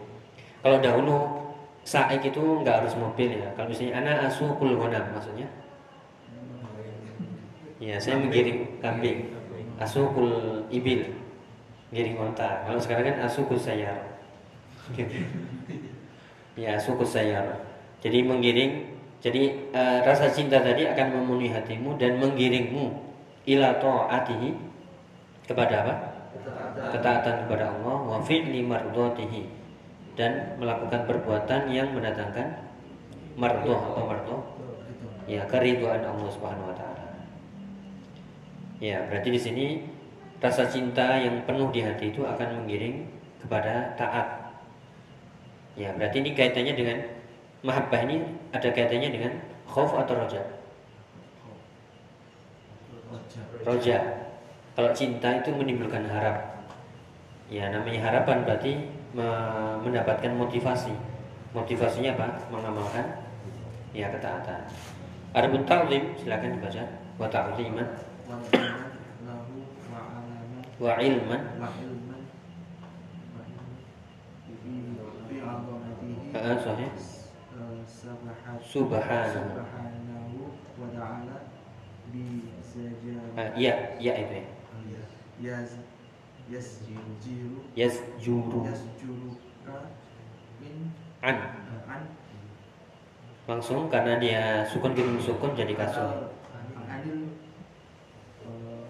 [0.65, 1.41] Kalau dahulu
[1.81, 3.49] Saik itu nggak harus mobil ya.
[3.57, 5.49] Kalau misalnya anak asukul ghanam maksudnya.
[7.81, 9.33] Ya saya menggiring kambing.
[9.81, 11.09] Asukul ibil
[11.91, 12.63] Giring onta.
[12.63, 13.97] Kalau sekarang kan asukul sayar.
[16.61, 17.65] Ya asukul sayar.
[18.05, 19.43] Jadi menggiring jadi
[19.73, 22.93] eh, rasa cinta tadi akan memenuhi hatimu dan menggiringmu
[23.49, 24.53] ila taatihi
[25.49, 25.95] kepada apa?
[26.71, 29.43] Ketaatan kepada Allah wa fi'li mardhatihi
[30.15, 32.71] dan melakukan perbuatan yang mendatangkan
[33.35, 34.43] mardhah apa mardhah?
[35.27, 37.07] Ya keriduan Allah Subhanahu wa taala.
[38.81, 39.67] Ya, berarti di sini
[40.41, 43.05] rasa cinta yang penuh di hati itu akan mengiring
[43.45, 44.57] kepada taat.
[45.77, 46.99] Ya, berarti ini kaitannya dengan
[47.61, 48.25] mahabbah ini
[48.57, 49.33] ada kaitannya dengan
[49.69, 50.41] khauf atau roja?
[53.69, 53.99] Roja.
[54.81, 56.65] Kalau cinta itu menimbulkan harap.
[57.53, 58.89] Ya, namanya harapan berarti
[59.85, 60.97] mendapatkan motivasi.
[61.53, 62.49] Motivasinya apa?
[62.49, 63.29] Mengamalkan
[63.93, 64.65] ya ketaatan.
[65.37, 66.81] Ada pun ta'zim, silakan dibaca.
[67.21, 67.85] Wa ta'ziman
[70.81, 71.43] wa ilman
[76.33, 76.89] Uh, sahih.
[78.65, 80.41] Subhanahu
[80.81, 81.37] wa ta'ala
[82.09, 82.49] bi
[83.61, 84.60] ya ya itu ya.
[85.41, 85.81] Yas
[86.53, 89.77] yasjuru Yasjuru yasjuruka
[90.61, 90.93] min
[91.25, 91.37] an
[91.89, 92.03] an
[93.49, 96.37] langsung karena dia sukun gitu sukun jadi kasur.
[96.91, 97.33] anil
[98.45, 98.85] eh,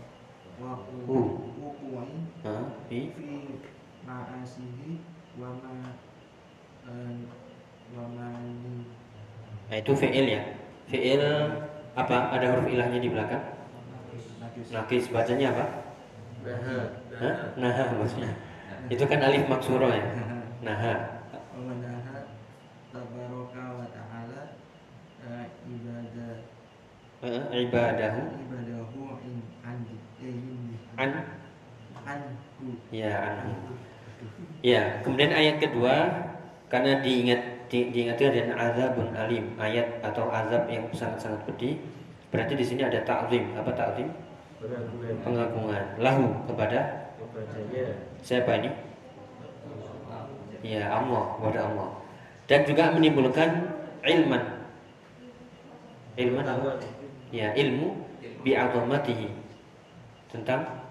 [0.59, 0.75] wa
[1.07, 2.65] wuku'i Hah?
[2.91, 3.31] Fi fi
[4.03, 5.07] ma'asihi
[5.39, 5.75] wa ma
[7.95, 8.27] wa ma
[9.71, 10.43] Nah, itu fi'il ya.
[10.91, 11.23] Fi'il
[11.95, 12.35] apa?
[12.35, 13.39] Ada huruf ilahnya di belakang?
[14.43, 15.90] nakis Nakis bacanya apa?
[17.57, 18.33] Nah, maksudnya.
[18.89, 20.07] Itu kan alif maksuro ya.
[20.61, 20.81] Nah,
[22.91, 24.41] tabaraka wa ta'ala
[25.23, 26.33] eh, ibadah
[27.23, 29.79] eh, ibadahu ibadahu in an
[30.19, 32.21] in an
[32.91, 33.79] ya anhu.
[34.61, 36.13] Ya, kemudian ayat kedua
[36.69, 41.81] karena diingat di, diingatkan dengan azabun alim, ayat atau azab yang sangat-sangat pedih.
[42.29, 43.57] Berarti di sini ada ta'zim.
[43.57, 44.13] Apa ta'zim?
[45.25, 47.11] Pengagungan lahu kepada
[48.21, 48.71] siapa ini?
[50.61, 51.89] Ya Allah, kepada Allah.
[52.45, 53.49] Dan juga menimbulkan
[54.05, 54.45] ilman.
[56.21, 56.45] Ilman?
[57.33, 57.97] Ya, ilmu
[58.45, 59.33] bi'azamatihi.
[60.29, 60.85] Tentang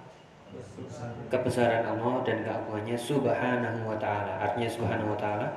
[1.30, 4.50] kebesaran Allah dan keagungannya subhanahu wa ta'ala.
[4.50, 5.48] Artinya subhanahu wa ta'ala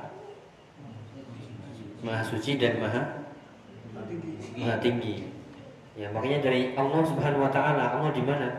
[2.03, 2.99] Maha suci dan maha
[4.59, 5.32] maha tinggi.
[5.93, 8.49] Ya, makanya dari Allah Subhanahu wa taala, Allah di mana?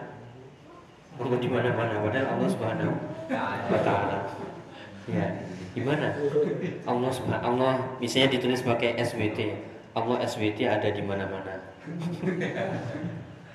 [1.19, 2.95] Allah di mana-mana, padahal Allah Subhanahu
[3.71, 4.19] wa taala.
[5.11, 5.27] Ya,
[5.75, 6.15] di mana?
[6.87, 9.41] Allah Subhanahu Allah misalnya ditulis pakai SWT.
[9.95, 11.55] Allah SWT ada di mana-mana.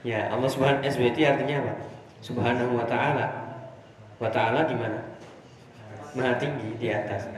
[0.03, 1.73] ya, Allah Subhanahu SWT artinya apa?
[2.19, 3.27] Subhanahu wa taala.
[4.19, 4.99] Wa taala di mana?
[6.19, 7.31] Maha tinggi di atas.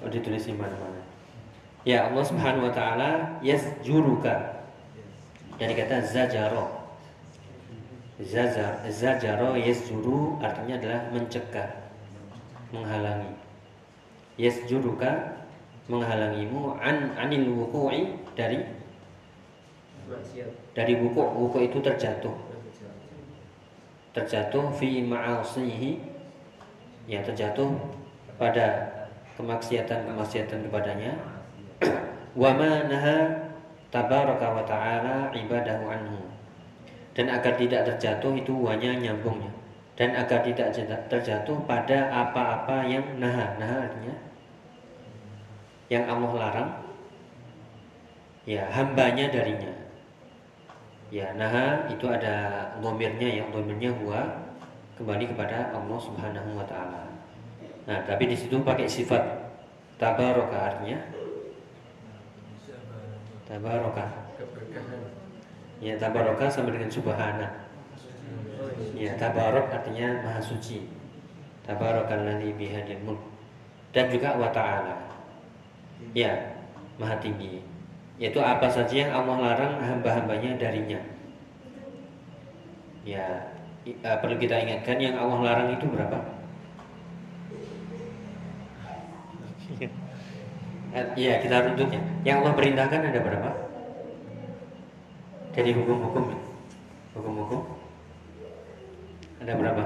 [0.00, 1.04] Oh, ditulis di mana-mana.
[1.84, 4.63] Ya Allah Subhanahu wa taala yasjuruka.
[5.54, 6.66] Dari kata zajaro.
[8.14, 11.70] Zazar, zajaro yasjuru artinya adalah mencegah,
[12.70, 13.34] menghalangi.
[14.38, 15.34] Yasjuruka
[15.90, 18.62] menghalangimu an anil wuku'i dari
[20.74, 21.22] dari wuku.
[21.22, 22.34] Wuku itu terjatuh.
[24.14, 25.98] Terjatuh fi ma'asihi
[27.10, 27.74] ya terjatuh
[28.38, 28.94] pada
[29.34, 31.12] kemaksiatan-kemaksiatan kepadanya
[32.38, 32.86] wa ma
[33.94, 36.18] tabaraka wa ta'ala ibadahu anhu.
[37.14, 39.54] Dan agar tidak terjatuh itu hanya nyambungnya.
[39.94, 40.74] Dan agar tidak
[41.06, 43.54] terjatuh pada apa-apa yang naha.
[43.54, 44.14] Naha artinya
[45.86, 46.70] yang Allah larang.
[48.42, 49.70] Ya hambanya darinya.
[51.14, 53.46] Ya naha itu ada domirnya ya.
[53.46, 54.26] Domirnya huwa
[54.98, 57.06] kembali kepada Allah Subhanahu wa taala.
[57.86, 59.22] Nah tapi di situ pakai sifat
[60.02, 60.98] tabaraka artinya
[63.44, 64.10] Tabarokah.
[65.84, 67.48] Ya tabarokah sama dengan subhana.
[68.96, 70.88] Ya tabarok artinya maha suci.
[71.64, 73.20] Tabarakalladzi bihadil mulk.
[73.92, 74.96] Dan juga wa ta'ala.
[76.12, 76.56] Ya,
[77.00, 77.62] maha tinggi.
[78.20, 81.00] Yaitu apa saja yang Allah larang hamba-hambanya darinya.
[83.04, 83.52] Ya,
[83.84, 86.43] eh, perlu kita ingatkan yang Allah larang itu berapa?
[90.94, 91.98] Iya, kita runtutnya.
[92.22, 93.50] Yang Allah perintahkan ada berapa?
[95.54, 96.38] Jadi hukum-hukum ya?
[97.14, 97.60] Hukum-hukum
[99.42, 99.82] Ada berapa?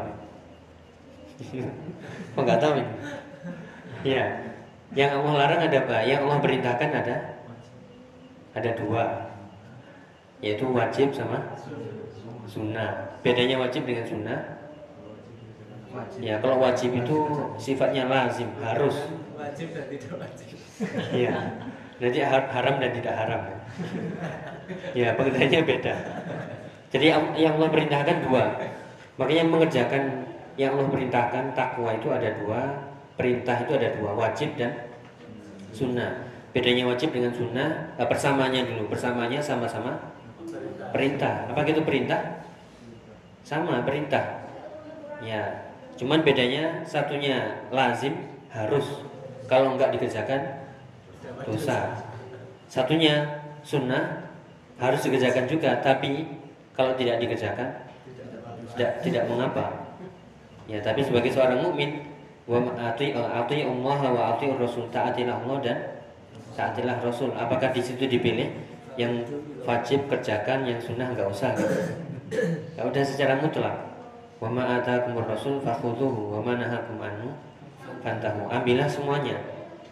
[2.36, 2.72] Kok nggak tahu?
[4.04, 4.24] Ya
[4.96, 5.96] Yang Allah larang ada apa?
[6.08, 7.16] Yang Allah perintahkan ada?
[8.56, 9.04] Ada dua
[10.40, 11.56] Yaitu wajib sama
[12.48, 14.40] sunnah Bedanya wajib dengan sunnah
[16.20, 17.16] Ya kalau wajib itu
[17.56, 20.46] sifatnya lazim, harus wajib dan tidak wajib
[21.10, 21.34] Iya.
[21.98, 23.42] Nanti har- haram dan tidak haram.
[24.94, 25.94] Ya, pengertiannya beda.
[26.94, 27.06] Jadi
[27.40, 28.54] yang Allah perintahkan dua.
[29.18, 30.02] Makanya mengerjakan
[30.54, 32.60] yang Allah perintahkan takwa itu ada dua,
[33.18, 34.94] perintah itu ada dua, wajib dan
[35.74, 36.22] sunnah.
[36.54, 38.86] Bedanya wajib dengan sunnah, eh, persamanya dulu.
[38.86, 40.14] Persamanya sama-sama
[40.94, 41.50] perintah.
[41.50, 42.38] Apa itu perintah?
[43.48, 44.44] sama perintah.
[45.24, 45.67] Ya,
[45.98, 48.14] cuman bedanya satunya lazim
[48.54, 49.02] harus
[49.50, 50.40] kalau nggak dikerjakan
[51.42, 52.04] dosa.
[52.68, 54.28] Satunya sunnah
[54.78, 56.28] harus dikerjakan juga, tapi
[56.76, 57.88] kalau tidak dikerjakan
[58.76, 59.96] tidak tidak mengapa.
[60.68, 62.04] Ya, tapi sebagai seorang mukmin
[62.44, 65.78] wa ati ati Allah wa ati Rasul taatilah Allah dan
[66.52, 67.32] taatilah Rasul.
[67.32, 68.52] Apakah di situ dipilih
[69.00, 69.24] yang
[69.64, 71.56] wajib kerjakan, yang sunnah nggak usah?
[72.76, 73.87] Ya udah secara mutlak.
[74.38, 77.34] Wa ma atakumur Rasul fakhudhuhu wa ma nahakum anhu
[78.02, 78.46] fantahu.
[78.46, 79.38] Ambillah semuanya.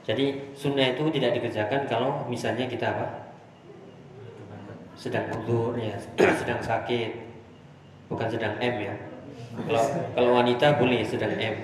[0.07, 3.07] Jadi sunnah itu tidak dikerjakan kalau misalnya kita apa?
[4.95, 5.99] Sedang udur ya,
[6.41, 7.27] sedang sakit.
[8.07, 8.95] Bukan sedang M ya.
[9.67, 11.55] Kalau kalau wanita boleh sedang M,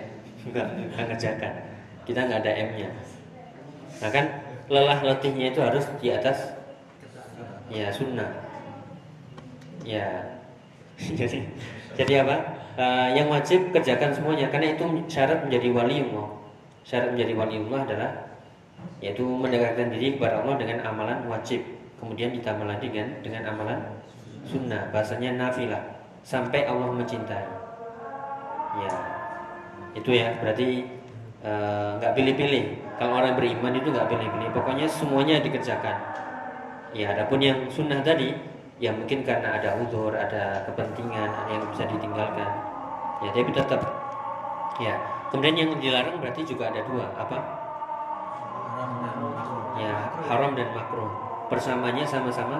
[0.50, 1.54] enggak enggak ngerjakan.
[2.02, 2.90] Kita nggak ada M-nya.
[4.02, 4.26] Nah kan
[4.66, 6.58] lelah letihnya itu harus di atas
[7.70, 8.42] ya sunnah.
[9.86, 10.34] Ya.
[11.18, 11.46] jadi
[11.94, 12.61] jadi apa?
[12.72, 16.28] Uh, yang wajib kerjakan semuanya karena itu syarat menjadi waliullah.
[16.88, 18.10] Syarat menjadi waliullah adalah
[19.04, 21.60] yaitu mendekatkan diri kepada Allah dengan amalan wajib.
[22.00, 23.78] Kemudian ditambah lagi dengan dengan amalan
[24.48, 24.88] sunnah.
[24.88, 27.62] Bahasanya nafilah sampai Allah mencintai
[28.80, 28.92] ya
[29.92, 30.88] itu ya berarti
[31.44, 32.64] eh, nggak uh, pilih-pilih
[32.96, 35.96] kalau orang beriman itu nggak pilih-pilih pokoknya semuanya dikerjakan
[36.96, 38.32] ya adapun yang sunnah tadi
[38.82, 42.50] ya mungkin karena ada udur ada kepentingan ada yang bisa ditinggalkan.
[43.22, 43.80] Ya tapi tetap.
[44.82, 44.98] Ya
[45.30, 47.38] kemudian yang dilarang berarti juga ada dua apa?
[49.78, 51.10] Ya haram dan makruh.
[51.46, 52.58] Bersamanya sama-sama?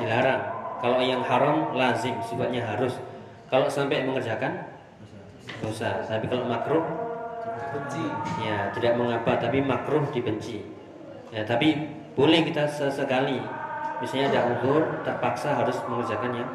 [0.00, 0.42] Dilarang.
[0.80, 2.96] Kalau yang haram lazim sifatnya harus.
[3.52, 4.72] Kalau sampai mengerjakan?
[5.60, 6.80] Dosa, tapi kalau makruh?
[7.76, 8.06] Benci.
[8.40, 10.64] Ya, tidak mengapa tapi makruh dibenci.
[11.28, 11.76] Ya, tapi
[12.16, 13.42] boleh kita sesekali
[14.02, 16.50] misalnya ada uzur terpaksa harus mengerjakan yang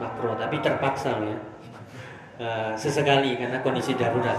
[0.00, 1.38] makruh, tapi terpaksa ya.
[2.42, 4.34] Uh, sesekali karena kondisi darurat.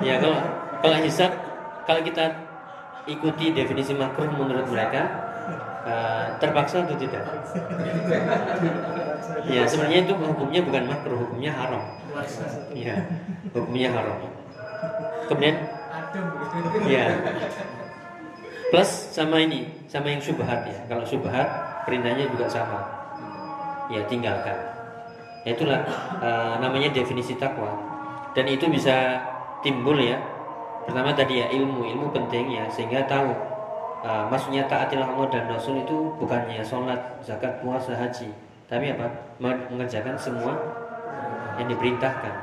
[0.00, 0.40] ya kalau
[0.80, 1.28] kalau hisap
[1.84, 2.24] kalau kita
[3.04, 5.02] ikuti definisi makruh menurut mereka
[5.84, 7.24] uh, terpaksa atau tidak?
[9.48, 11.84] ya sebenarnya itu hukumnya bukan makruh, hukumnya haram.
[12.72, 12.96] Ya,
[13.52, 14.16] hukumnya haram.
[15.28, 15.56] Kemudian,
[16.88, 17.04] ya,
[18.68, 20.78] plus sama ini, sama yang subhat ya.
[20.86, 21.48] Kalau subhat
[21.88, 22.80] perintahnya juga sama.
[23.88, 24.56] Ya tinggalkan.
[25.48, 25.80] Ya, itulah
[26.20, 27.72] uh, namanya definisi takwa.
[28.36, 29.22] Dan itu bisa
[29.64, 30.20] timbul ya.
[30.84, 33.28] Pertama tadi ya ilmu, ilmu penting ya sehingga tahu
[34.04, 38.32] uh, maksudnya taatilah Allah dan Rasul itu bukannya sholat, zakat, puasa, haji,
[38.68, 39.08] tapi apa?
[39.40, 40.56] Mengerjakan semua
[41.60, 42.34] yang diperintahkan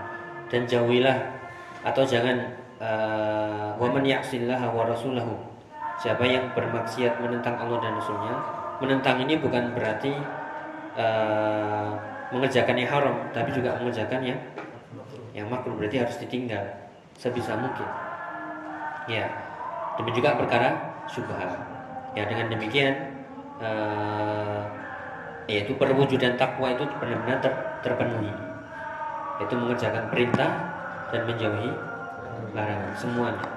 [0.51, 1.17] dan jauhilah
[1.85, 2.37] atau jangan
[2.81, 5.54] uh, waman yaksillah wa rasulahu.
[5.95, 8.35] Siapa yang bermaksiat menentang Allah dan Rasulnya,
[8.83, 10.11] menentang ini bukan berarti
[10.99, 11.95] uh,
[12.35, 14.39] mengerjakan yang haram, tapi juga mengerjakan yang
[15.31, 16.63] yang makruh berarti harus ditinggal
[17.15, 17.87] sebisa mungkin.
[19.07, 19.31] Ya,
[19.95, 20.69] demikian juga perkara
[21.07, 21.55] subhat.
[22.15, 22.95] Ya dengan demikian
[23.59, 24.63] uh,
[25.45, 27.53] yaitu perwujudan takwa itu benar-benar ter,
[27.85, 28.33] terpenuhi.
[29.39, 30.51] Itu mengerjakan perintah
[31.11, 31.71] dan menjauhi
[32.55, 33.54] larangan semuanya.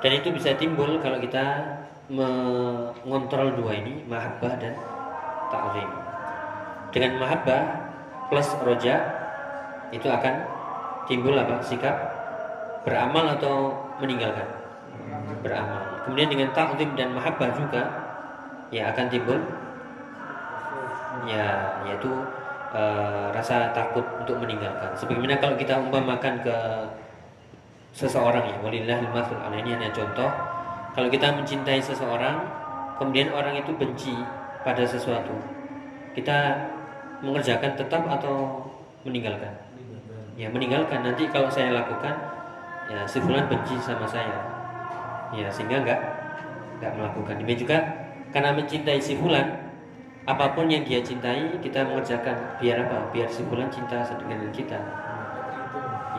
[0.00, 1.76] Dan itu bisa timbul kalau kita
[2.10, 4.74] mengontrol dua ini, mahabbah dan
[5.52, 5.88] ta'zim.
[6.90, 7.62] Dengan mahabbah
[8.32, 8.96] plus roja
[9.92, 10.34] itu akan
[11.06, 11.60] timbul apa?
[11.62, 11.96] Sikap
[12.82, 14.48] beramal atau meninggalkan?
[15.44, 17.82] Beramal kemudian dengan ta'zim dan mahabbah juga
[18.74, 19.38] ya akan timbul
[21.28, 21.46] ya
[21.84, 22.10] yaitu
[22.72, 22.82] e,
[23.34, 26.56] rasa takut untuk meninggalkan sebagaimana kalau kita umpamakan ke
[27.92, 28.56] seseorang ya.
[28.62, 30.30] Walillahil masul ini hanya contoh.
[30.90, 32.42] Kalau kita mencintai seseorang
[32.98, 34.14] kemudian orang itu benci
[34.60, 35.32] pada sesuatu
[36.12, 36.68] kita
[37.22, 38.66] mengerjakan tetap atau
[39.06, 39.54] meninggalkan?
[40.34, 41.04] Ya meninggalkan.
[41.04, 42.14] Nanti kalau saya lakukan
[42.90, 44.40] ya si benci sama saya.
[45.30, 46.00] Ya sehingga nggak
[46.82, 47.36] nggak melakukan.
[47.46, 47.78] Ini juga
[48.34, 49.70] karena mencintai si fulan
[50.26, 52.58] apa pun yang dia cintai kita mengerjakan.
[52.58, 53.14] Biar apa?
[53.14, 54.80] Biar si fulan cinta dengan kita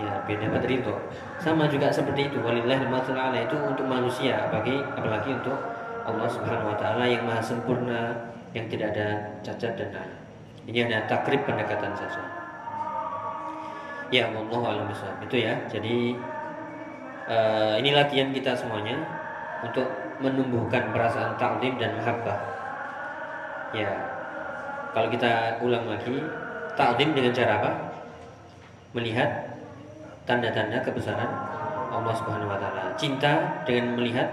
[0.02, 0.96] ya dapat ridho
[1.38, 5.58] sama juga seperti itu walillah ala itu untuk manusia bagi apalagi untuk
[6.02, 8.18] Allah Subhanahu Wa Taala yang maha sempurna
[8.58, 9.08] yang tidak ada
[9.46, 10.22] cacat dan lain
[10.70, 12.22] ini hanya takrib pendekatan saja.
[14.12, 14.88] Ya Allah alam
[15.24, 15.56] itu ya.
[15.72, 16.14] Jadi
[17.26, 19.00] uh, ini latihan kita semuanya
[19.66, 19.88] untuk
[20.22, 22.38] menumbuhkan perasaan taklim dan mahabbah.
[23.72, 23.90] Ya,
[24.92, 26.20] kalau kita ulang lagi,
[26.76, 27.72] taklim dengan cara apa?
[28.92, 29.32] Melihat
[30.26, 31.30] tanda-tanda kebesaran
[31.92, 32.94] Allah Subhanahu wa taala.
[32.96, 34.30] Cinta dengan melihat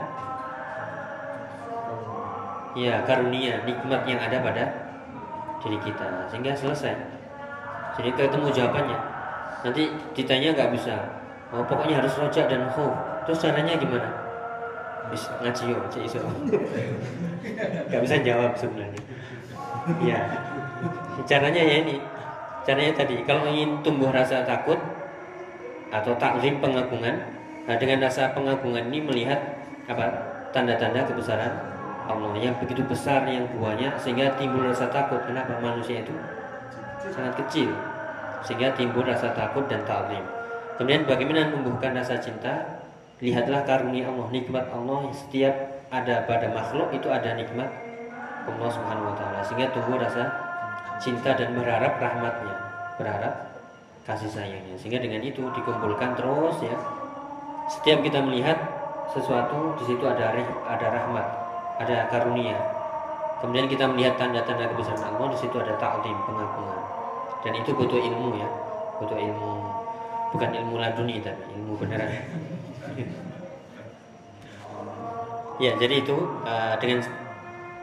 [2.79, 4.65] ya karunia, nikmat yang ada pada
[5.59, 6.95] diri kita sehingga selesai.
[7.99, 8.99] Jadi ketemu jawabannya.
[9.67, 10.97] Nanti ditanya nggak bisa.
[11.51, 12.93] Oh pokoknya harus rojak dan khuf
[13.27, 14.07] terus caranya gimana?
[15.11, 16.21] Bisa ngaji yo cek iso.
[17.89, 19.03] Nggak bisa jawab sebenarnya.
[20.05, 20.21] Ya
[21.25, 21.97] caranya ya ini.
[22.69, 24.77] Caranya tadi kalau ingin tumbuh rasa takut
[25.89, 27.17] atau taklim pengagungan.
[27.69, 29.41] Nah dengan rasa pengagungan ini melihat
[29.89, 30.09] apa
[30.53, 31.53] tanda-tanda kebesaran
[32.09, 35.21] Allah yang begitu besar yang buahnya sehingga timbul rasa takut.
[35.29, 36.17] Kenapa manusia itu
[37.13, 37.69] sangat kecil?
[38.41, 40.25] Sehingga timbul rasa takut dan taklim.
[40.81, 42.81] Kemudian bagaimana menumbuhkan rasa cinta?
[43.19, 45.51] Lihatlah karunia Allah nikmat Allah setiap
[45.91, 47.67] ada pada makhluk itu ada nikmat
[48.47, 50.31] Allah Subhanahu wa taala sehingga tumbuh rasa
[51.03, 52.55] cinta dan berharap rahmatnya.
[52.97, 53.48] Berharap
[54.09, 54.73] kasih sayangnya.
[54.81, 56.73] Sehingga dengan itu dikumpulkan terus ya.
[57.69, 58.57] Setiap kita melihat
[59.13, 60.33] sesuatu di situ ada
[60.65, 61.27] ada rahmat
[61.85, 62.57] ada karunia.
[63.45, 66.81] Kemudian kita melihat tanda-tanda kebesaran Allah di situ ada taklim pengagungan.
[67.45, 68.49] Dan itu butuh ilmu ya.
[68.99, 69.53] Butuh ilmu
[70.33, 72.13] bukan ilmu laduni tapi ilmu beneran.
[75.59, 76.15] Ya jadi itu
[76.47, 77.03] uh, dengan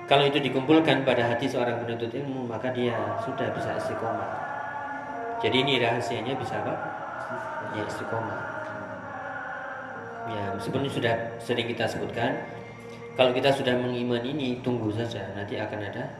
[0.08, 4.55] kalau itu dikumpulkan pada hati seorang penuntut ilmu maka dia sudah bisa istiqomah
[5.46, 6.74] jadi ini rahasianya bisa apa?
[7.78, 8.40] Ya istiqomah.
[10.26, 12.50] Ya meskipun sudah sering kita sebutkan
[13.14, 15.22] kalau kita sudah mengiman ini tunggu saja.
[15.38, 16.18] Nanti akan ada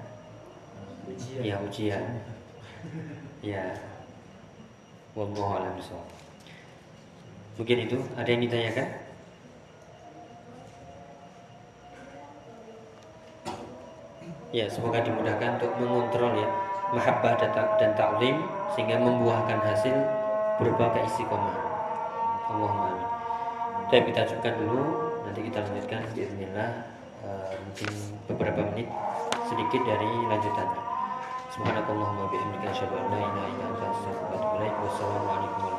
[1.42, 2.06] ya ujian.
[3.42, 3.74] Ya.
[5.18, 5.74] Wallahu a'lam
[7.58, 7.98] mungkin itu.
[8.14, 8.88] Ada yang ditanyakan?
[14.54, 17.34] Ya semoga dimudahkan untuk mengontrol ya mahabbah
[17.80, 18.46] dan taklim
[18.78, 19.96] sehingga membuahkan hasil
[20.62, 21.66] berupa keistiqomah
[22.46, 23.08] Allahumma amin.
[23.90, 24.82] Tapi kita cukupkan dulu.
[25.26, 26.70] Nanti kita lanjutkan Bismillah.
[27.26, 27.90] Uh, mungkin
[28.30, 28.86] beberapa menit
[29.50, 30.82] sedikit dari lanjutannya.
[31.58, 34.76] Subhanakallahumma bihamdika asyhadu an la ilaha illa anta astaghfiruka wa atubu ilaik.
[34.86, 35.75] Wassalamualaikum